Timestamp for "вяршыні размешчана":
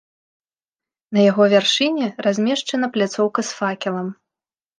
1.53-2.91